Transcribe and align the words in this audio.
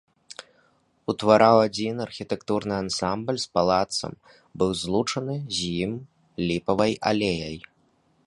Утвараў 1.11 1.57
адзіны 1.65 2.01
архітэктурны 2.07 2.75
ансамбль 2.83 3.39
з 3.43 3.47
палацам, 3.57 4.13
быў 4.61 4.69
злучаны 4.81 5.35
з 5.57 5.71
ім 5.83 5.93
ліпавай 6.47 6.93
алеяй. 7.11 7.57